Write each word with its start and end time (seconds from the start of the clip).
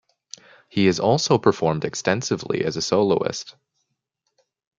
He 0.67 0.87
has 0.87 0.99
also 0.99 1.37
performed 1.37 1.85
extensively 1.85 2.63
as 2.65 2.75
a 2.75 2.81
soloist. 2.81 3.55